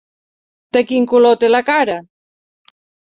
[0.77, 1.99] De quin color té la cara?